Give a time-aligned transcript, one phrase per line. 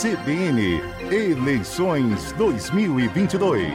[0.00, 3.72] CBN Eleições 2022.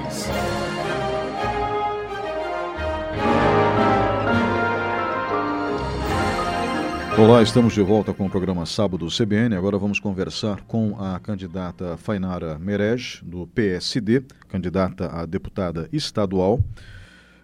[7.20, 9.54] Olá, estamos de volta com o programa Sábado CBN.
[9.58, 16.58] Agora vamos conversar com a candidata Fainara Merej, do PSD, candidata a deputada estadual.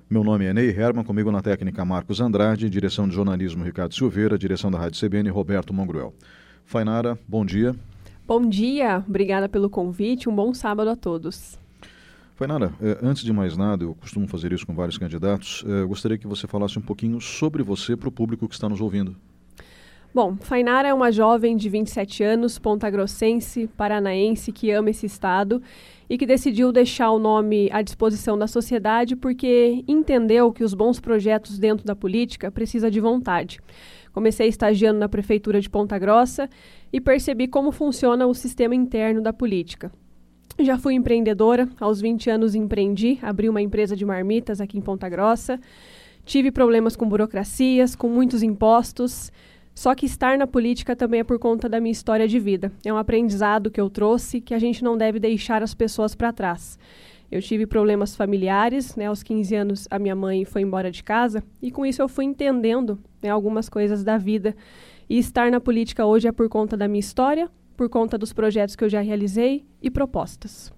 [0.09, 4.38] Meu nome é Ney Herman, comigo na técnica Marcos Andrade, direção de jornalismo Ricardo Silveira,
[4.38, 6.14] direção da Rádio CBN Roberto Mongruel.
[6.64, 7.76] Fainara, bom dia.
[8.30, 11.58] Bom dia, obrigada pelo convite, um bom sábado a todos.
[12.36, 16.16] Fainara, eh, antes de mais nada, eu costumo fazer isso com vários candidatos, eh, gostaria
[16.16, 19.16] que você falasse um pouquinho sobre você para o público que está nos ouvindo.
[20.14, 25.60] Bom, Fainara é uma jovem de 27 anos, pontagrossense, paranaense, que ama esse estado
[26.08, 31.00] e que decidiu deixar o nome à disposição da sociedade porque entendeu que os bons
[31.00, 33.60] projetos dentro da política precisam de vontade.
[34.12, 36.49] Comecei estagiando na prefeitura de Ponta Grossa
[36.91, 39.91] e percebi como funciona o sistema interno da política.
[40.60, 45.07] Já fui empreendedora, aos 20 anos empreendi, abri uma empresa de marmitas aqui em Ponta
[45.07, 45.60] Grossa.
[46.26, 49.32] Tive problemas com burocracias, com muitos impostos.
[49.74, 52.70] Só que estar na política também é por conta da minha história de vida.
[52.84, 56.34] É um aprendizado que eu trouxe que a gente não deve deixar as pessoas para
[56.34, 56.77] trás.
[57.32, 59.05] Eu tive problemas familiares, né?
[59.05, 62.26] Aos 15 anos a minha mãe foi embora de casa e com isso eu fui
[62.26, 64.56] entendendo né, algumas coisas da vida.
[65.09, 68.75] E estar na política hoje é por conta da minha história, por conta dos projetos
[68.75, 70.74] que eu já realizei e propostas.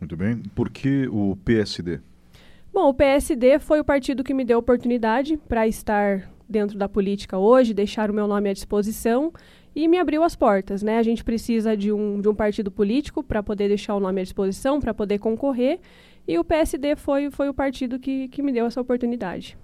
[0.00, 0.42] Muito bem.
[0.54, 2.00] Por que o PSD?
[2.72, 7.38] Bom, o PSD foi o partido que me deu oportunidade para estar dentro da política
[7.38, 9.32] hoje, deixar o meu nome à disposição
[9.76, 10.96] e me abriu as portas, né?
[10.96, 14.24] A gente precisa de um, de um partido político para poder deixar o nome à
[14.24, 15.78] disposição, para poder concorrer,
[16.26, 19.56] e o PSD foi, foi o partido que, que me deu essa oportunidade.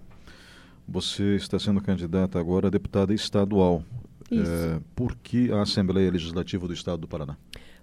[0.87, 3.83] Você está sendo candidata agora a deputada estadual.
[4.31, 4.53] Isso.
[4.53, 7.39] É, por que a Assembleia Legislativa do Estado do Paraná?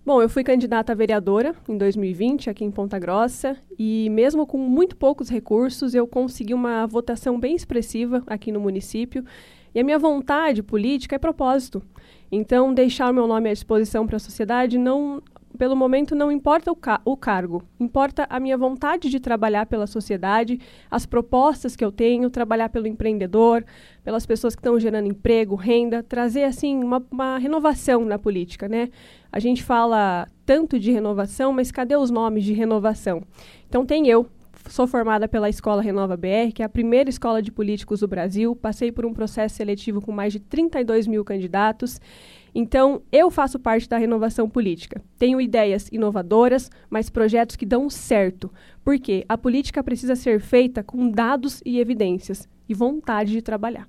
[0.05, 4.57] Bom, eu fui candidata a vereadora em 2020 aqui em Ponta Grossa e mesmo com
[4.57, 9.25] muito poucos recursos eu consegui uma votação bem expressiva aqui no município.
[9.79, 11.81] A minha vontade política é propósito.
[12.31, 15.22] Então, deixar o meu nome à disposição para a sociedade não,
[15.57, 19.88] pelo momento, não importa o, ca o cargo, importa a minha vontade de trabalhar pela
[19.88, 20.59] sociedade,
[20.91, 23.66] as propostas que eu tenho, trabalhar pelo empreendedor,
[24.03, 28.89] pelas pessoas que estão gerando emprego, renda, trazer assim uma, uma renovação na política, né?
[29.31, 33.23] A gente fala tanto de renovação, mas cadê os nomes de renovação?
[33.68, 34.28] Então tem eu,
[34.69, 38.56] sou formada pela Escola Renova BR, que é a primeira escola de políticos do Brasil.
[38.56, 42.00] Passei por um processo seletivo com mais de 32 mil candidatos.
[42.53, 45.02] Então, eu faço parte da renovação política.
[45.18, 48.52] Tenho ideias inovadoras, mas projetos que dão certo.
[48.84, 53.88] Porque a política precisa ser feita com dados e evidências e vontade de trabalhar.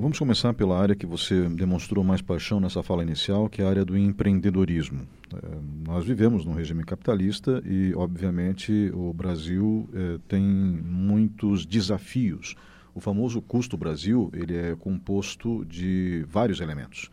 [0.00, 3.68] Vamos começar pela área que você demonstrou mais paixão nessa fala inicial, que é a
[3.68, 5.08] área do empreendedorismo.
[5.34, 12.54] É, nós vivemos num regime capitalista e, obviamente, o Brasil é, tem muitos desafios.
[12.94, 17.10] O famoso custo Brasil ele é composto de vários elementos.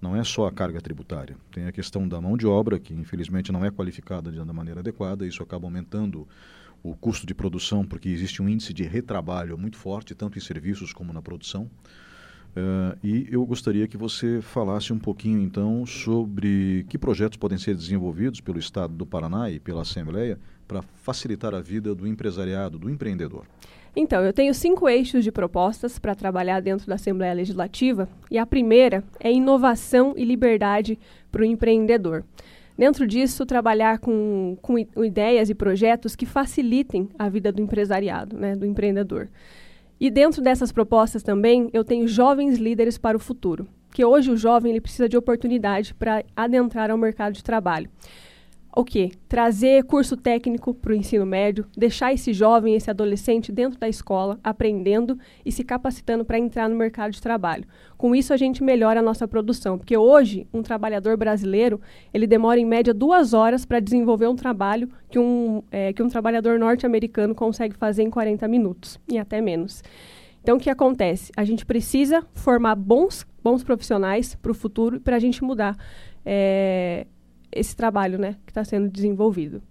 [0.00, 1.36] Não é só a carga tributária.
[1.50, 5.26] Tem a questão da mão de obra, que infelizmente não é qualificada da maneira adequada,
[5.26, 6.28] isso acaba aumentando
[6.80, 10.92] o custo de produção, porque existe um índice de retrabalho muito forte, tanto em serviços
[10.92, 11.68] como na produção.
[12.50, 17.74] Uh, e eu gostaria que você falasse um pouquinho, então, sobre que projetos podem ser
[17.74, 22.90] desenvolvidos pelo Estado do Paraná e pela Assembleia para facilitar a vida do empresariado, do
[22.90, 23.44] empreendedor.
[23.94, 28.46] Então, eu tenho cinco eixos de propostas para trabalhar dentro da Assembleia Legislativa, e a
[28.46, 30.98] primeira é inovação e liberdade
[31.30, 32.24] para o empreendedor.
[32.78, 38.56] Dentro disso, trabalhar com, com ideias e projetos que facilitem a vida do empresariado, né,
[38.56, 39.28] do empreendedor.
[40.00, 44.36] E dentro dessas propostas também, eu tenho jovens líderes para o futuro, que hoje o
[44.36, 47.90] jovem ele precisa de oportunidade para adentrar ao mercado de trabalho
[48.74, 49.10] o quê?
[49.28, 54.38] Trazer curso técnico para o ensino médio, deixar esse jovem, esse adolescente dentro da escola,
[54.44, 57.64] aprendendo e se capacitando para entrar no mercado de trabalho.
[57.96, 61.80] Com isso, a gente melhora a nossa produção, porque hoje, um trabalhador brasileiro,
[62.14, 66.08] ele demora em média duas horas para desenvolver um trabalho que um, é, que um
[66.08, 69.82] trabalhador norte-americano consegue fazer em 40 minutos, e até menos.
[70.42, 71.32] Então, o que acontece?
[71.36, 75.76] A gente precisa formar bons, bons profissionais para o futuro, para a gente mudar
[76.24, 77.06] é,
[77.52, 79.62] esse trabalho né, que está sendo desenvolvido.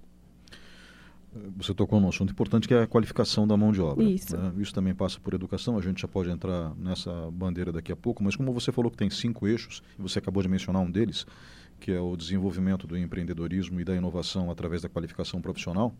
[1.58, 4.04] Você tocou num assunto importante que é a qualificação da mão de obra.
[4.04, 4.36] Isso.
[4.36, 4.52] Né?
[4.58, 8.24] Isso também passa por educação, a gente já pode entrar nessa bandeira daqui a pouco,
[8.24, 11.28] mas como você falou que tem cinco eixos, e você acabou de mencionar um deles,
[11.80, 15.94] que é o desenvolvimento do empreendedorismo e da inovação através da qualificação profissional,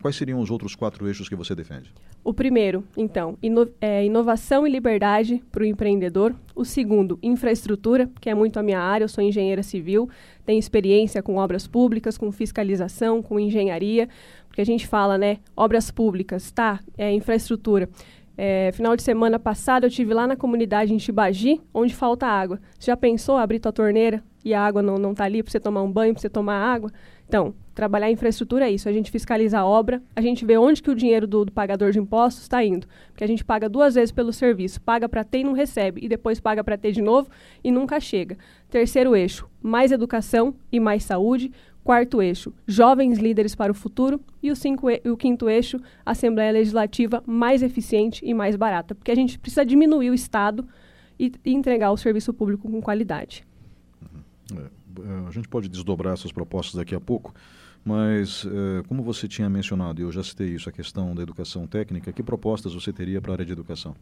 [0.00, 1.92] quais seriam os outros quatro eixos que você defende?
[2.24, 6.34] O primeiro, então, ino é inovação e liberdade para o empreendedor.
[6.54, 10.08] O segundo, infraestrutura, que é muito a minha área, eu sou engenheira civil,
[10.44, 14.08] tenho experiência com obras públicas, com fiscalização, com engenharia,
[14.48, 17.88] porque a gente fala, né, obras públicas, tá, é infraestrutura.
[18.40, 22.60] É, final de semana passado eu tive lá na comunidade em Tibagi, onde falta água.
[22.78, 25.58] Você já pensou abrir tua torneira e a água não, não tá ali para você
[25.58, 26.92] tomar um banho, para você tomar água?
[27.26, 28.88] Então, trabalhar infraestrutura é isso.
[28.88, 31.92] A gente fiscaliza a obra, a gente vê onde que o dinheiro do, do pagador
[31.92, 32.88] de impostos está indo.
[33.12, 34.80] Porque a gente paga duas vezes pelo serviço.
[34.80, 36.04] Paga para ter e não recebe.
[36.04, 37.30] E depois paga para ter de novo
[37.62, 38.36] e nunca chega.
[38.68, 41.52] Terceiro eixo, mais educação e mais saúde.
[41.84, 44.20] Quarto eixo, jovens líderes para o futuro.
[44.42, 48.92] E o, cinco o quinto eixo, Assembleia Legislativa mais eficiente e mais barata.
[48.92, 50.66] Porque a gente precisa diminuir o Estado
[51.16, 53.46] e, e entregar o serviço público com qualidade.
[54.02, 54.62] Uhum.
[54.64, 54.78] É.
[55.04, 57.34] É, a gente pode desdobrar essas propostas daqui a pouco,
[57.88, 61.66] mas é, como você tinha mencionado, e eu já citei isso, a questão da educação
[61.66, 63.94] técnica, que propostas você teria para a área de educação?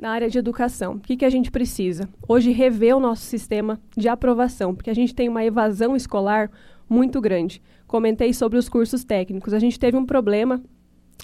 [0.00, 2.08] Na área de educação, o que, que a gente precisa?
[2.28, 6.48] Hoje, rever o nosso sistema de aprovação, porque a gente tem uma evasão escolar
[6.88, 7.60] muito grande.
[7.84, 9.52] Comentei sobre os cursos técnicos.
[9.52, 10.62] A gente teve um problema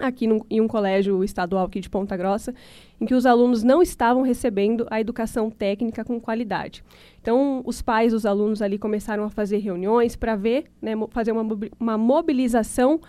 [0.01, 2.55] aqui no, em um colégio estadual aqui de Ponta Grossa,
[3.01, 6.85] em que os alunos não estavam recebendo a educação técnica com qualidade.
[7.21, 11.45] Então, os pais dos alunos ali começaram a fazer reuniões para ver, né, fazer uma,
[11.79, 13.01] uma mobilização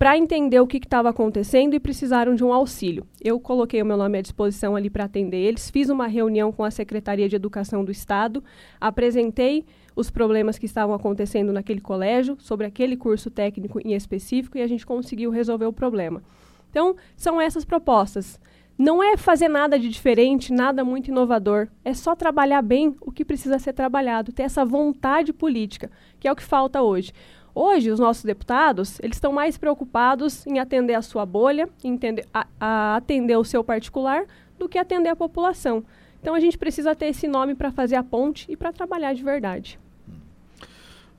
[0.00, 3.06] para entender o que estava acontecendo e precisaram de um auxílio.
[3.20, 6.64] Eu coloquei o meu nome à disposição ali para atender eles, fiz uma reunião com
[6.64, 8.42] a Secretaria de Educação do Estado,
[8.80, 14.62] apresentei os problemas que estavam acontecendo naquele colégio, sobre aquele curso técnico em específico, e
[14.62, 16.22] a gente conseguiu resolver o problema.
[16.70, 18.40] Então, são essas propostas.
[18.78, 21.68] Não é fazer nada de diferente, nada muito inovador.
[21.84, 26.32] É só trabalhar bem o que precisa ser trabalhado, ter essa vontade política, que é
[26.32, 27.12] o que falta hoje.
[27.54, 31.98] Hoje, os nossos deputados, eles estão mais preocupados em atender a sua bolha, em
[32.32, 34.24] a, a atender o seu particular,
[34.58, 35.84] do que atender a população.
[36.20, 39.22] Então a gente precisa ter esse nome para fazer a ponte e para trabalhar de
[39.22, 39.78] verdade.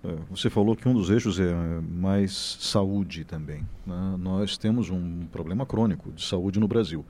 [0.04, 1.54] É, você falou que um dos eixos é
[1.90, 3.64] mais saúde também.
[3.86, 4.16] Né?
[4.20, 7.06] Nós temos um problema crônico de saúde no Brasil.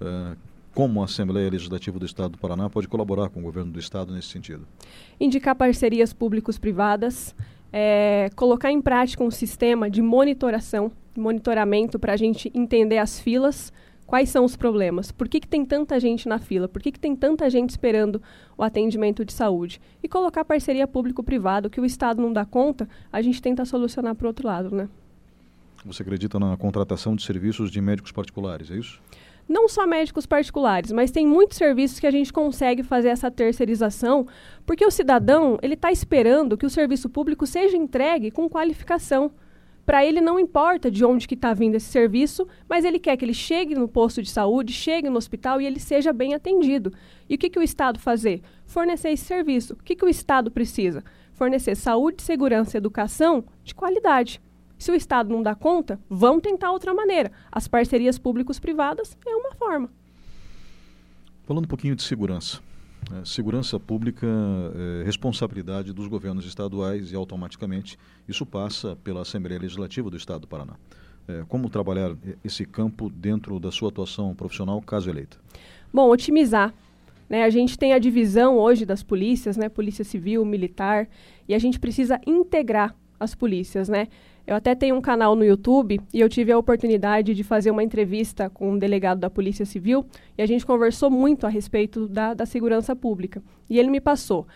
[0.00, 0.36] É,
[0.74, 4.12] como a Assembleia Legislativa do Estado do Paraná pode colaborar com o governo do Estado
[4.12, 4.66] nesse sentido?
[5.18, 7.34] Indicar parcerias públicos-privadas,
[7.72, 13.72] é, colocar em prática um sistema de monitoração, monitoramento para a gente entender as filas,
[14.08, 15.12] Quais são os problemas?
[15.12, 16.66] Por que, que tem tanta gente na fila?
[16.66, 18.22] Por que, que tem tanta gente esperando
[18.56, 19.82] o atendimento de saúde?
[20.02, 24.24] E colocar parceria público-privado, que o Estado não dá conta, a gente tenta solucionar para
[24.24, 24.88] o outro lado, né?
[25.84, 28.98] Você acredita na contratação de serviços de médicos particulares, é isso?
[29.46, 34.26] Não só médicos particulares, mas tem muitos serviços que a gente consegue fazer essa terceirização,
[34.64, 39.30] porque o cidadão ele está esperando que o serviço público seja entregue com qualificação.
[39.88, 43.24] Para ele não importa de onde que está vindo esse serviço, mas ele quer que
[43.24, 46.92] ele chegue no posto de saúde, chegue no hospital e ele seja bem atendido.
[47.26, 48.42] E o que, que o Estado fazer?
[48.66, 49.72] Fornecer esse serviço.
[49.72, 51.02] O que, que o Estado precisa?
[51.32, 54.42] Fornecer saúde, segurança e educação de qualidade.
[54.76, 57.32] Se o Estado não dá conta, vamos tentar outra maneira.
[57.50, 59.88] As parcerias públicos-privadas é uma forma.
[61.44, 62.60] Falando um pouquinho de segurança.
[63.12, 67.98] É, segurança pública é responsabilidade dos governos estaduais e automaticamente
[68.28, 70.74] isso passa pela Assembleia Legislativa do Estado do Paraná.
[71.26, 75.38] É, como trabalhar esse campo dentro da sua atuação profissional, caso eleita?
[75.92, 76.74] Bom, otimizar.
[77.28, 77.44] Né?
[77.44, 79.68] A gente tem a divisão hoje das polícias, né?
[79.68, 81.08] Polícia Civil, Militar,
[81.46, 84.08] e a gente precisa integrar as polícias, né?
[84.48, 87.82] Eu até tenho um canal no YouTube e eu tive a oportunidade de fazer uma
[87.82, 90.06] entrevista com um delegado da Polícia Civil
[90.38, 93.42] e a gente conversou muito a respeito da, da segurança pública.
[93.68, 94.46] E ele me passou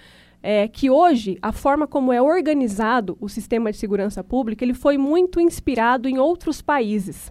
[0.43, 4.97] é, que hoje a forma como é organizado o sistema de segurança pública ele foi
[4.97, 7.31] muito inspirado em outros países.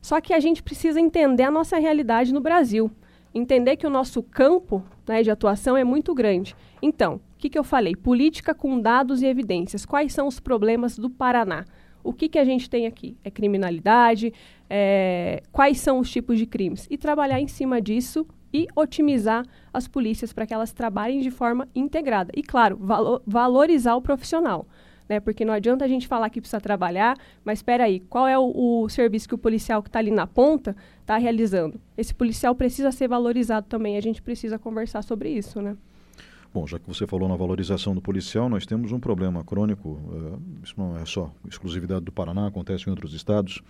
[0.00, 2.90] Só que a gente precisa entender a nossa realidade no Brasil,
[3.32, 6.56] entender que o nosso campo né, de atuação é muito grande.
[6.82, 7.94] Então, o que, que eu falei?
[7.94, 9.86] Política com dados e evidências.
[9.86, 11.64] Quais são os problemas do Paraná?
[12.02, 13.16] O que, que a gente tem aqui?
[13.24, 14.32] É criminalidade?
[14.68, 16.86] É, quais são os tipos de crimes?
[16.90, 21.66] E trabalhar em cima disso e otimizar as polícias para que elas trabalhem de forma
[21.74, 22.32] integrada.
[22.36, 24.66] E, claro, valo valorizar o profissional.
[25.08, 25.20] Né?
[25.20, 28.82] Porque não adianta a gente falar que precisa trabalhar, mas espera aí, qual é o,
[28.84, 31.80] o, serviço que o policial que está ali na ponta está realizando?
[31.96, 35.76] Esse policial precisa ser valorizado também, a gente precisa conversar sobre isso, né?
[36.52, 40.42] Bom, já que você falou na valorização do policial, nós temos um problema crônico, uh,
[40.62, 43.62] isso não é só exclusividade do Paraná, acontece em outros estados.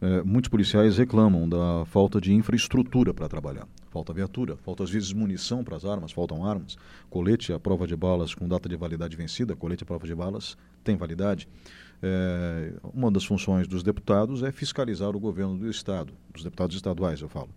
[0.00, 3.66] Uh, muitos policiais reclamam da falta de infraestrutura para trabalhar.
[3.90, 6.76] Falta viatura, falta às vezes munição para as armas, faltam armas,
[7.10, 10.56] colete à prova de balas com data de validade vencida, colete à prova de balas
[10.82, 11.48] tem validade.
[12.02, 17.20] É, uma das funções dos deputados é fiscalizar o governo do Estado, dos deputados estaduais,
[17.20, 17.50] eu falo.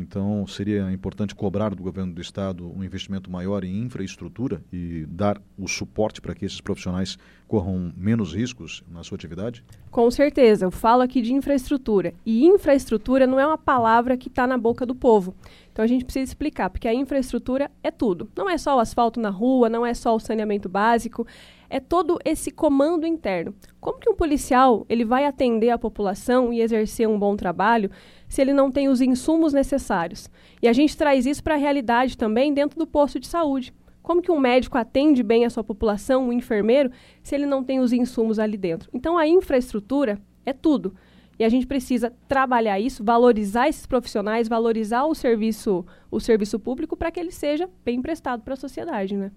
[0.00, 5.40] Então, seria importante cobrar do governo do Estado um investimento maior em infraestrutura e dar
[5.58, 9.64] o suporte para que esses profissionais corram menos riscos na sua atividade?
[9.90, 10.64] Com certeza.
[10.64, 12.14] Eu falo aqui de infraestrutura.
[12.24, 15.34] E infraestrutura não é uma palavra que está na boca do povo.
[15.72, 18.28] Então, a gente precisa explicar, porque a infraestrutura é tudo.
[18.36, 21.26] Não é só o asfalto na rua, não é só o saneamento básico,
[21.70, 23.54] é todo esse comando interno.
[23.80, 27.90] Como que um policial ele vai atender a população e exercer um bom trabalho
[28.28, 30.28] se ele não tem os insumos necessários.
[30.60, 33.72] E a gente traz isso para a realidade também dentro do posto de saúde.
[34.02, 36.90] Como que um médico atende bem a sua população, um enfermeiro,
[37.22, 38.90] se ele não tem os insumos ali dentro?
[38.92, 40.94] Então a infraestrutura é tudo.
[41.38, 46.96] E a gente precisa trabalhar isso, valorizar esses profissionais, valorizar o serviço, o serviço público
[46.96, 49.30] para que ele seja bem prestado para a sociedade, né?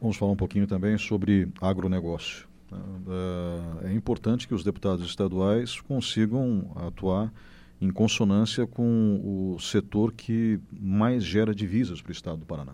[0.00, 2.48] Vamos falar um pouquinho também sobre agronegócio.
[2.72, 7.32] Uh, é importante que os deputados estaduais consigam atuar
[7.80, 12.72] em consonância com o setor que mais gera divisas para o estado do Paraná.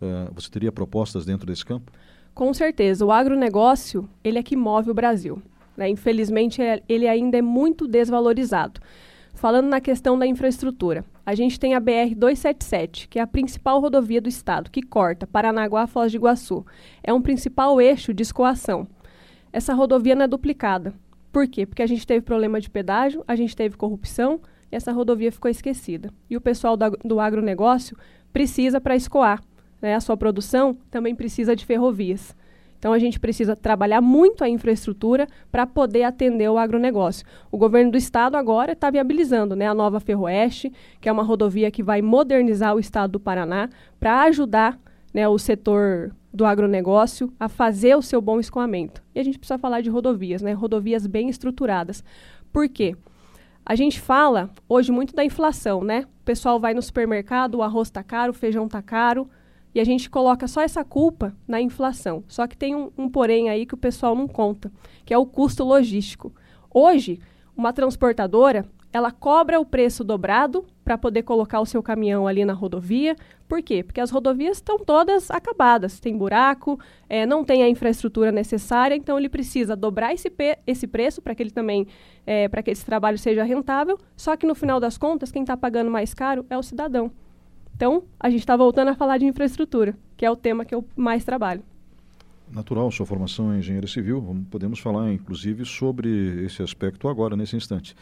[0.00, 1.92] Uh, você teria propostas dentro desse campo?
[2.34, 3.04] Com certeza.
[3.04, 5.42] O agronegócio ele é que move o Brasil.
[5.76, 5.88] Né?
[5.88, 8.80] Infelizmente, é, ele ainda é muito desvalorizado.
[9.34, 14.20] Falando na questão da infraestrutura, a gente tem a BR-277, que é a principal rodovia
[14.20, 16.64] do estado, que corta Paranaguá Foz de Iguaçu.
[17.02, 18.86] É um principal eixo de escoação
[19.52, 20.94] essa rodovia não é duplicada.
[21.32, 21.66] Por quê?
[21.66, 25.50] Porque a gente teve problema de pedágio, a gente teve corrupção e essa rodovia ficou
[25.50, 26.10] esquecida.
[26.28, 27.96] E o pessoal do, do agronegócio
[28.32, 29.42] precisa para escoar.
[29.80, 29.94] Né?
[29.94, 32.36] A sua produção também precisa de ferrovias.
[32.78, 37.26] Então a gente precisa trabalhar muito a infraestrutura para poder atender o agronegócio.
[37.50, 41.70] O governo do estado agora está viabilizando né, a nova Ferroeste, que é uma rodovia
[41.70, 43.68] que vai modernizar o estado do Paraná
[43.98, 44.78] para ajudar
[45.12, 49.02] né, o setor do agronegócio a fazer o seu bom escoamento.
[49.14, 50.52] E a gente precisa falar de rodovias, né?
[50.52, 52.04] Rodovias bem estruturadas.
[52.52, 52.94] Por quê?
[53.64, 56.06] A gente fala hoje muito da inflação, né?
[56.20, 59.28] O pessoal vai no supermercado, o arroz está caro, o feijão está caro,
[59.74, 62.24] e a gente coloca só essa culpa na inflação.
[62.26, 64.72] Só que tem um, um porém aí que o pessoal não conta,
[65.04, 66.32] que é o custo logístico.
[66.70, 67.20] Hoje,
[67.56, 72.54] uma transportadora, ela cobra o preço dobrado para poder colocar o seu caminhão ali na
[72.54, 73.14] rodovia.
[73.46, 73.82] Por quê?
[73.82, 79.18] Porque as rodovias estão todas acabadas, tem buraco, é, não tem a infraestrutura necessária, então
[79.18, 80.32] ele precisa dobrar esse,
[80.66, 81.86] esse preço para que ele também,
[82.26, 83.98] é, para que esse trabalho seja rentável.
[84.16, 87.10] Só que no final das contas, quem está pagando mais caro é o cidadão.
[87.78, 90.84] Então, a gente está voltando a falar de infraestrutura, que é o tema que eu
[90.96, 91.62] mais trabalho.
[92.50, 97.94] Natural, sua formação é engenheiro civil, podemos falar inclusive sobre esse aspecto agora, nesse instante.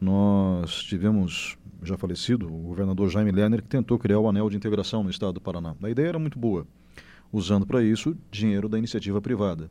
[0.00, 5.02] Nós tivemos, já falecido, o governador Jaime Lerner, que tentou criar o anel de integração
[5.02, 5.74] no estado do Paraná.
[5.82, 6.64] A ideia era muito boa,
[7.32, 9.68] usando para isso dinheiro da iniciativa privada.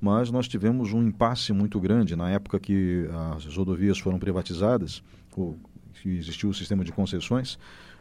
[0.00, 5.02] Mas nós tivemos um impasse muito grande na época que as rodovias foram privatizadas,
[5.36, 5.58] ou
[5.94, 7.58] que existiu o sistema de concessões,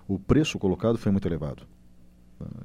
[0.07, 1.63] o preço colocado foi muito elevado.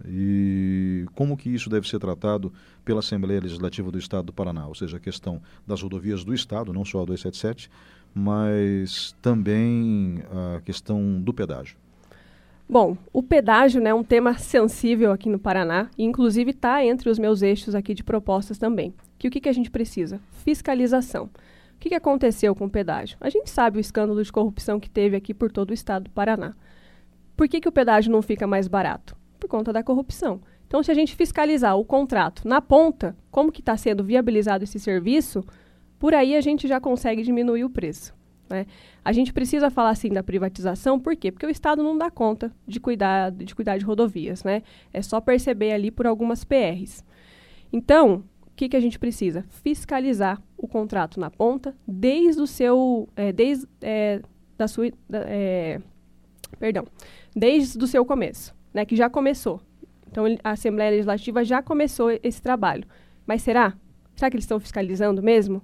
[0.06, 2.52] E como que isso deve ser tratado
[2.84, 4.66] pela Assembleia Legislativa do Estado do Paraná?
[4.66, 7.70] Ou seja, a questão das rodovias do Estado, não só a 277,
[8.14, 10.22] mas também
[10.56, 11.76] a questão do pedágio.
[12.68, 17.08] Bom, o pedágio né, é um tema sensível aqui no Paraná e, inclusive, está entre
[17.08, 18.92] os meus eixos aqui de propostas também.
[19.18, 20.20] Que o que, que a gente precisa?
[20.44, 21.26] Fiscalização.
[21.26, 23.16] O que, que aconteceu com o pedágio?
[23.20, 26.10] A gente sabe o escândalo de corrupção que teve aqui por todo o estado do
[26.10, 26.54] Paraná.
[27.36, 29.16] Por que, que o pedágio não fica mais barato?
[29.38, 30.40] Por conta da corrupção.
[30.66, 34.80] Então, se a gente fiscalizar o contrato na ponta, como que está sendo viabilizado esse
[34.80, 35.44] serviço,
[35.98, 38.14] por aí a gente já consegue diminuir o preço.
[38.48, 38.66] Né?
[39.04, 41.30] A gente precisa falar assim da privatização, por quê?
[41.30, 44.42] Porque o Estado não dá conta de cuidar de, cuidar de rodovias.
[44.44, 44.62] Né?
[44.92, 47.04] É só perceber ali por algumas PRs.
[47.72, 49.44] Então, o que, que a gente precisa?
[49.48, 53.08] Fiscalizar o contrato na ponta desde o seu.
[53.14, 54.20] É, desde é,
[54.56, 54.90] da sua.
[55.08, 55.80] Da, é,
[56.58, 56.86] perdão.
[57.36, 58.86] Desde o seu começo, né?
[58.86, 59.60] Que já começou.
[60.10, 62.84] Então, a Assembleia Legislativa já começou esse trabalho.
[63.26, 63.74] Mas será?
[64.14, 65.60] Será que eles estão fiscalizando mesmo?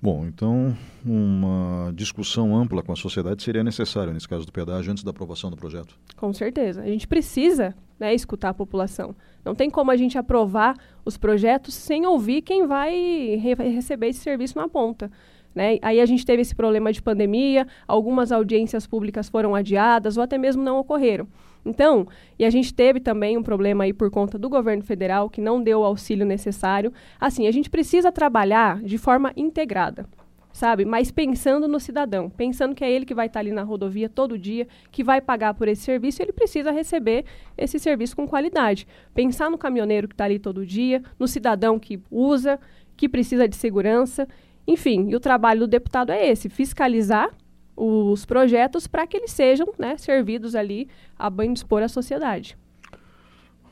[0.00, 5.02] Bom, então uma discussão ampla com a sociedade seria necessária nesse caso do pedágio antes
[5.02, 5.98] da aprovação do projeto.
[6.16, 6.82] Com certeza.
[6.82, 9.14] A gente precisa né, escutar a população.
[9.44, 12.94] Não tem como a gente aprovar os projetos sem ouvir quem vai
[13.36, 15.10] re receber esse serviço na ponta.
[15.58, 15.76] Né?
[15.82, 20.38] Aí a gente teve esse problema de pandemia, algumas audiências públicas foram adiadas ou até
[20.38, 21.26] mesmo não ocorreram.
[21.66, 22.06] Então,
[22.38, 25.60] e a gente teve também um problema aí por conta do governo federal que não
[25.60, 26.92] deu o auxílio necessário.
[27.20, 30.06] Assim, a gente precisa trabalhar de forma integrada.
[30.52, 30.84] sabe?
[30.84, 34.38] Mas pensando no cidadão, pensando que é ele que vai estar ali na rodovia todo
[34.38, 37.24] dia, que vai pagar por esse serviço ele precisa receber
[37.56, 38.86] esse serviço com qualidade.
[39.12, 42.60] Pensar no caminhoneiro que está ali todo dia, no cidadão que usa,
[42.98, 44.28] que precisa de segurança.
[44.68, 47.30] Enfim, e o trabalho do deputado é esse: fiscalizar
[47.74, 52.56] os projetos para que eles sejam né, servidos ali a bem dispor à sociedade.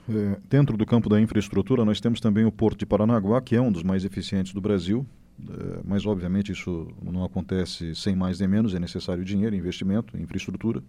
[0.08, 3.60] É, dentro do campo da infraestrutura, nós temos também o Porto de Paranaguá, que é
[3.60, 5.04] um dos mais eficientes do Brasil,
[5.40, 10.82] é, mas obviamente isso não acontece sem mais nem menos, é necessário dinheiro, investimento, infraestrutura.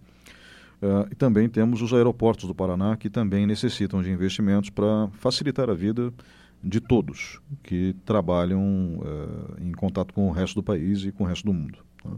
[0.82, 5.70] É, e também temos os aeroportos do Paraná, que também necessitam de investimentos para facilitar
[5.70, 6.14] a vida
[6.64, 9.00] de todos que trabalham
[9.60, 11.80] é, em contato com o resto do país e com o resto do mundo.
[12.04, 12.12] Tá?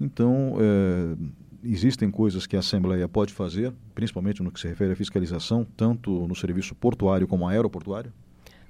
[0.00, 1.16] Então, é,
[1.64, 6.26] existem coisas que a Assembleia pode fazer, principalmente no que se refere à fiscalização, tanto
[6.26, 8.12] no serviço portuário como aeroportuário?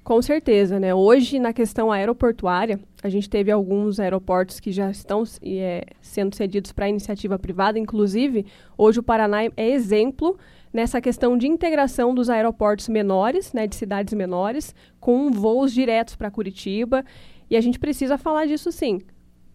[0.03, 0.93] Com certeza, né?
[0.93, 6.73] Hoje, na questão aeroportuária, a gente teve alguns aeroportos que já estão é, sendo cedidos
[6.73, 7.79] para iniciativa privada.
[7.79, 8.45] Inclusive,
[8.77, 10.37] hoje o Paraná é exemplo
[10.73, 16.31] nessa questão de integração dos aeroportos menores, né, de cidades menores, com voos diretos para
[16.31, 17.05] Curitiba.
[17.49, 18.99] E a gente precisa falar disso sim.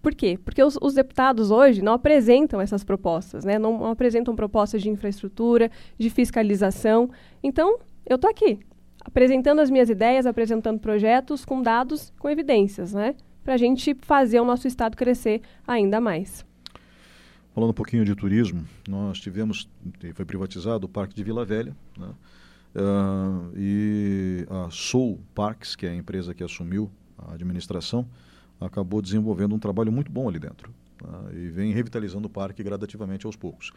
[0.00, 0.38] Por quê?
[0.42, 3.58] Porque os, os, deputados hoje não apresentam essas propostas, né?
[3.58, 7.10] não, não apresentam propostas de infraestrutura, de fiscalização.
[7.42, 8.60] Então, eu estou aqui,
[9.04, 13.16] apresentando as minhas ideias, apresentando projetos com dados, com evidências, né?
[13.42, 16.47] Para a gente fazer o nosso Estado crescer ainda mais.
[17.58, 19.68] Falando um pouquinho de turismo, nós tivemos,
[20.14, 22.10] foi privatizado o Parque de Vila Velha, né?
[22.72, 26.88] Uh, e a Soul Parks, que é a empresa que assumiu
[27.18, 28.06] a administração,
[28.60, 30.72] acabou desenvolvendo um trabalho muito bom ali dentro.
[31.02, 33.72] Uh, e vem revitalizando o parque gradativamente aos poucos.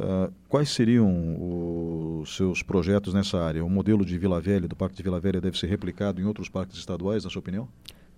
[0.00, 3.64] Uh, quais seriam os seus projetos nessa área?
[3.64, 6.48] O modelo de Vila Velha, do Parque de Vila Velha, deve ser replicado em outros
[6.48, 7.68] parques estaduais, na sua opinião?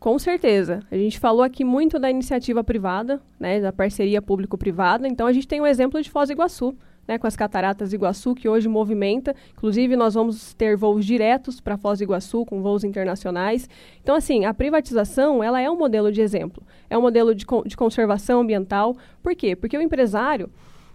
[0.03, 0.81] Com certeza.
[0.91, 5.07] A gente falou aqui muito da iniciativa privada, né, da parceria público-privada.
[5.07, 8.35] Então, a gente tem um exemplo de Foz do Iguaçu né, com as cataratas Iguaçu,
[8.35, 9.33] que hoje movimenta.
[9.53, 13.71] Inclusive, nós vamos ter voos diretos para Foz do Iguaçu, com voos internacionais.
[14.03, 16.65] Então, assim, a privatização, ela é um modelo de exemplo.
[16.91, 18.97] É um modelo de, de conservação ambiental.
[19.23, 19.55] Por quê?
[19.55, 20.51] Porque o empresário,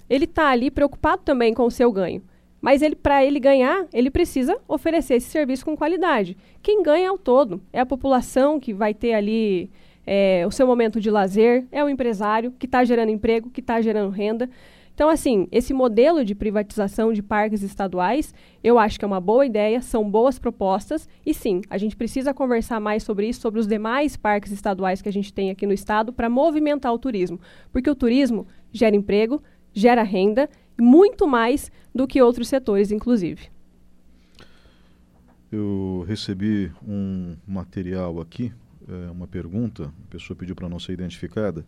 [0.09, 2.21] ele está ali preocupado também com o seu ganho.
[2.61, 6.35] Mas ele, para ele ganhar, ele precisa oferecer esse serviço com qualidade.
[6.61, 7.61] Quem ganha é o todo.
[7.72, 9.70] É a população que vai ter ali
[10.05, 13.81] é, o seu momento de lazer, é o empresário que está gerando emprego, que está
[13.81, 14.50] gerando renda.
[14.96, 19.46] Então, assim, esse modelo de privatização de parques estaduais, eu acho que é uma boa
[19.46, 23.67] ideia, são boas propostas, e sim, a gente precisa conversar mais sobre isso, sobre os
[23.67, 27.39] demais parques estaduais que a gente tem aqui no estado, para movimentar o turismo.
[27.72, 33.50] Porque o turismo gera emprego, gera renda, muito mais do que outros setores, inclusive.
[35.51, 38.51] Eu recebi um material aqui,
[38.87, 41.66] é, uma pergunta, a pessoa pediu para não ser identificada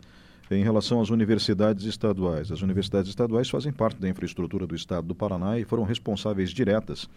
[0.50, 2.50] em relação às universidades estaduais.
[2.50, 7.08] As universidades estaduais fazem parte da infraestrutura do Estado do Paraná e foram responsáveis diretas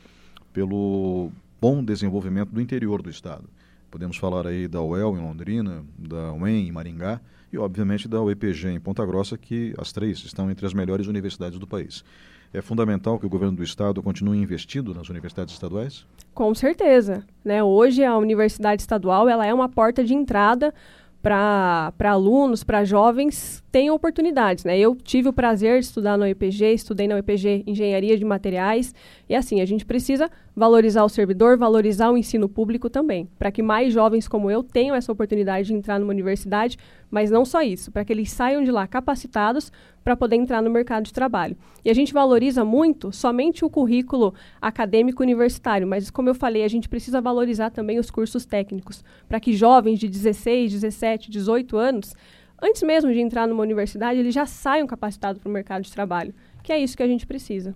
[0.53, 3.45] pelo bom desenvolvimento do interior do Estado.
[3.93, 8.69] Podemos falar aí da UEL em Londrina, da UEM em Maringá e, obviamente, da UEPG
[8.69, 12.03] em Ponta Grossa, que as três estão entre as melhores universidades do país.
[12.51, 16.07] É fundamental que o governo do estado continue investindo nas universidades estaduais?
[16.33, 17.23] Com certeza.
[17.45, 17.63] Né?
[17.63, 20.73] Hoje, a universidade estadual ela é uma porta de entrada
[21.21, 24.65] para alunos, para jovens, tenham oportunidades.
[24.65, 24.79] Né?
[24.79, 28.93] Eu tive o prazer de estudar no IPG, estudei na IPG Engenharia de Materiais,
[29.29, 33.63] e assim, a gente precisa valorizar o servidor, valorizar o ensino público também, para que
[33.63, 36.77] mais jovens como eu tenham essa oportunidade de entrar numa universidade,
[37.09, 39.71] mas não só isso, para que eles saiam de lá capacitados
[40.03, 41.57] para poder entrar no mercado de trabalho.
[41.83, 46.67] E a gente valoriza muito somente o currículo acadêmico universitário, mas como eu falei, a
[46.67, 52.13] gente precisa valorizar também os cursos técnicos, para que jovens de 16, 17, 18 anos,
[52.61, 56.33] antes mesmo de entrar numa universidade, eles já saiam capacitados para o mercado de trabalho,
[56.61, 57.75] que é isso que a gente precisa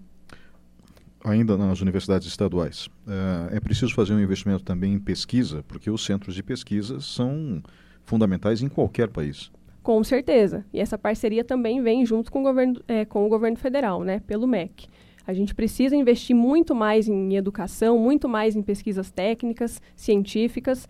[1.30, 6.04] ainda nas universidades estaduais, é, é preciso fazer um investimento também em pesquisa, porque os
[6.04, 7.62] centros de pesquisa são
[8.06, 9.52] fundamentais em qualquer país.
[9.84, 10.66] Com certeza.
[10.74, 14.20] E essa parceria também vem junto com o governo, é, com o governo federal, né,
[14.22, 14.88] pelo MEC.
[15.26, 20.88] A gente precisa investir muito mais em educação, muito mais em pesquisas técnicas, científicas.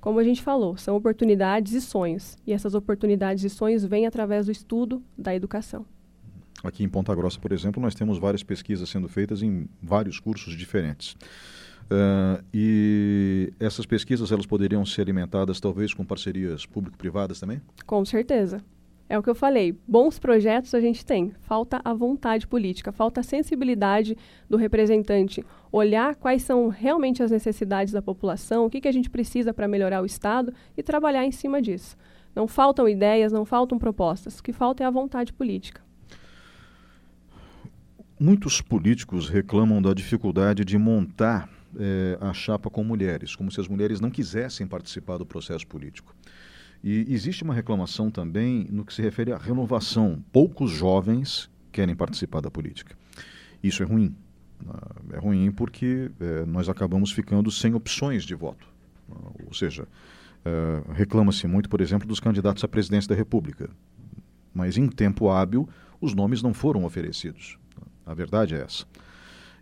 [0.00, 2.38] Como a gente falou, são oportunidades e sonhos.
[2.46, 5.84] E essas oportunidades e sonhos vêm através do estudo da educação.
[6.62, 10.56] Aqui em Ponta Grossa, por exemplo, nós temos várias pesquisas sendo feitas em vários cursos
[10.56, 11.16] diferentes.
[11.90, 17.60] Uh, e essas pesquisas elas poderiam ser alimentadas talvez com parcerias público-privadas também?
[17.84, 18.62] Com certeza.
[19.08, 19.76] É o que eu falei.
[19.88, 21.32] Bons projetos a gente tem.
[21.40, 24.16] Falta a vontade política, falta a sensibilidade
[24.48, 25.44] do representante.
[25.72, 29.66] Olhar quais são realmente as necessidades da população, o que, que a gente precisa para
[29.66, 31.96] melhorar o Estado e trabalhar em cima disso.
[32.36, 34.38] Não faltam ideias, não faltam propostas.
[34.38, 35.82] O que falta é a vontade política.
[38.22, 43.66] Muitos políticos reclamam da dificuldade de montar eh, a chapa com mulheres, como se as
[43.66, 46.14] mulheres não quisessem participar do processo político.
[46.84, 50.22] E existe uma reclamação também no que se refere à renovação.
[50.30, 52.94] Poucos jovens querem participar da política.
[53.62, 54.14] Isso é ruim.
[55.14, 58.68] É ruim porque é, nós acabamos ficando sem opções de voto.
[59.46, 59.88] Ou seja,
[60.44, 63.70] é, reclama-se muito, por exemplo, dos candidatos à presidência da República.
[64.52, 65.66] Mas em tempo hábil,
[66.02, 67.58] os nomes não foram oferecidos.
[68.04, 68.84] A verdade é essa.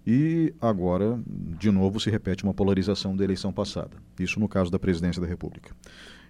[0.07, 3.97] E agora, de novo, se repete uma polarização da eleição passada.
[4.19, 5.75] Isso no caso da presidência da República.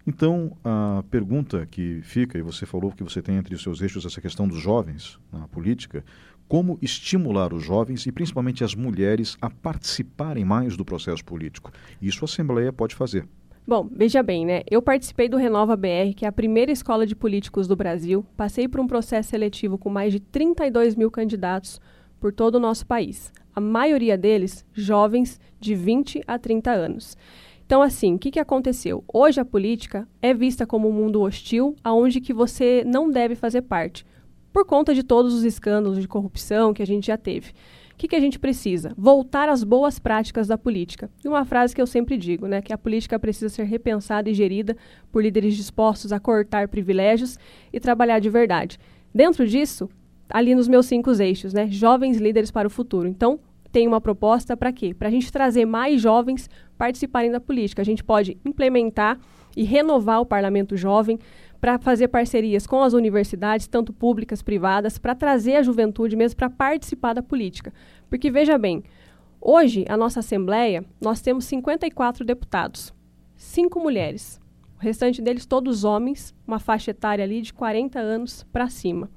[0.07, 4.07] Então, a pergunta que fica, e você falou que você tem entre os seus eixos
[4.07, 6.05] essa questão dos jovens na política,
[6.49, 11.71] como estimular os jovens e principalmente as mulheres a participarem mais do processo político?
[12.01, 13.29] Isso a Assembleia pode fazer.
[13.68, 14.62] Bom, veja bem, né?
[14.70, 18.24] Eu participei do Renova BR, que é a primeira escola de políticos do Brasil.
[18.35, 21.78] Passei por um processo seletivo com mais de 32 mil candidatos
[22.18, 23.31] por todo o nosso país.
[23.54, 27.14] A maioria deles jovens de 20 a 30 anos.
[27.66, 29.04] Então, assim, o que, que aconteceu?
[29.07, 33.61] Hoje a política é vista como um mundo hostil, aonde que você não deve fazer
[33.61, 34.02] parte,
[34.50, 37.52] por conta de todos os escândalos de corrupção que a gente já teve.
[37.98, 38.92] Que, que a gente precisa?
[38.96, 41.11] Voltar às boas práticas da política.
[41.24, 44.34] E uma frase que eu sempre digo, né, que a política precisa ser repensada e
[44.34, 44.76] gerida
[45.11, 47.37] por líderes dispostos a cortar privilégios
[47.72, 48.78] e trabalhar de verdade.
[49.12, 49.90] Dentro disso,
[50.30, 53.08] ali nos meus cinco eixos, né, jovens líderes para o futuro.
[53.08, 53.40] Então,
[53.72, 54.94] tem uma proposta para quê?
[54.94, 57.82] Para a gente trazer mais jovens participarem da política.
[57.82, 59.18] A gente pode implementar
[59.56, 61.18] e renovar o parlamento jovem
[61.61, 66.51] para fazer parcerias com as universidades, tanto públicas, privadas, para trazer a juventude mesmo para
[66.51, 67.73] participar da política.
[68.09, 68.83] Porque veja bem,
[69.40, 72.94] hoje a nossa assembleia nós temos 54 deputados,
[73.37, 74.40] cinco mulheres.
[74.79, 79.11] O restante deles todos homens, uma faixa etária ali de 40 anos para cima.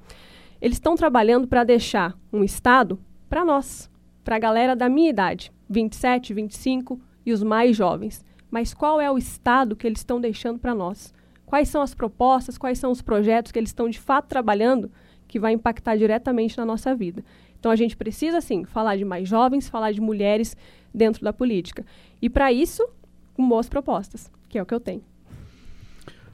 [0.60, 3.00] Eles estão trabalhando para deixar um estado
[3.30, 3.90] para nós,
[4.24, 8.26] para a galera da minha idade, 27, 25 e os mais jovens.
[8.50, 11.14] Mas qual é o estado que eles estão deixando para nós?
[11.52, 14.90] Quais são as propostas, quais são os projetos que eles estão de fato trabalhando
[15.28, 17.26] que vai impactar diretamente na nossa vida?
[17.60, 20.56] Então a gente precisa sim falar de mais jovens, falar de mulheres
[20.94, 21.86] dentro da política.
[22.22, 22.88] E para isso,
[23.34, 25.04] com boas propostas, que é o que eu tenho.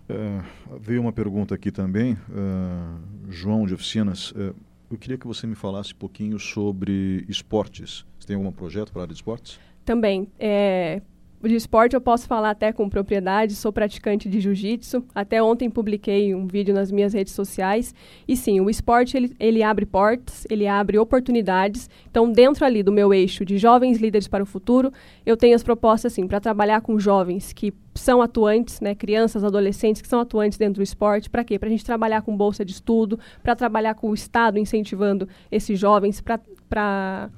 [0.07, 4.29] Uh, veio uma pergunta aqui também, uh, João de Oficinas.
[4.33, 4.55] Uh,
[4.91, 8.05] eu queria que você me falasse um pouquinho sobre esportes.
[8.19, 9.59] Você tem algum projeto para a área de esportes?
[9.83, 10.29] Também.
[10.37, 11.01] É,
[11.43, 15.05] de esporte eu posso falar até com propriedade, sou praticante de jiu-jitsu.
[15.13, 17.93] Até ontem publiquei um vídeo nas minhas redes sociais.
[18.27, 21.89] E sim, o esporte ele, ele abre portas, ele abre oportunidades.
[22.09, 24.91] Então, dentro ali do meu eixo de jovens líderes para o futuro,
[25.25, 30.01] eu tenho as propostas assim para trabalhar com jovens que são atuantes, né, crianças, adolescentes
[30.01, 31.29] que são atuantes dentro do esporte.
[31.29, 31.59] Para quê?
[31.59, 35.79] Para a gente trabalhar com bolsa de estudo, para trabalhar com o Estado incentivando esses
[35.79, 37.29] jovens para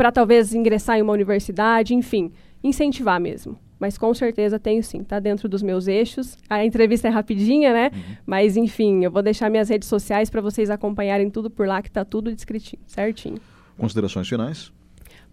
[0.00, 2.32] para talvez ingressar em uma universidade, enfim,
[2.64, 3.58] incentivar mesmo.
[3.78, 6.38] Mas com certeza tenho sim, está dentro dos meus eixos.
[6.48, 7.90] A entrevista é rapidinha, né?
[7.92, 8.16] Uhum.
[8.24, 11.88] Mas enfim, eu vou deixar minhas redes sociais para vocês acompanharem tudo por lá, que
[11.88, 13.36] está tudo descritinho, certinho.
[13.76, 14.72] Considerações finais?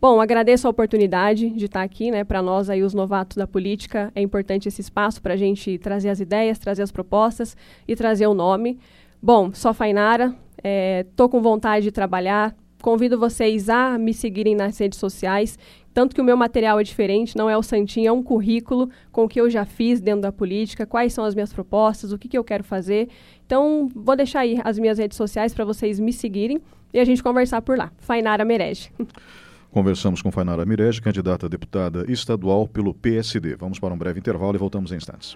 [0.01, 2.25] Bom, agradeço a oportunidade de estar aqui, né?
[2.25, 6.09] Para nós aí, os novatos da política, é importante esse espaço para a gente trazer
[6.09, 7.55] as ideias, trazer as propostas
[7.87, 8.77] e trazer o nome.
[9.23, 14.77] Bom, sou Fainara, estou é, com vontade de trabalhar, Convido vocês a me seguirem nas
[14.77, 15.57] redes sociais,
[15.93, 19.23] tanto que o meu material é diferente, não é o santinho, é um currículo com
[19.23, 22.27] o que eu já fiz dentro da política, quais são as minhas propostas, o que,
[22.27, 23.09] que eu quero fazer.
[23.45, 26.61] Então, vou deixar aí as minhas redes sociais para vocês me seguirem
[26.93, 27.91] e a gente conversar por lá.
[27.97, 28.91] Fainara Merege.
[29.71, 33.55] Conversamos com Fainara Mirege, candidata a deputada estadual pelo PSD.
[33.55, 35.35] Vamos para um breve intervalo e voltamos em instantes.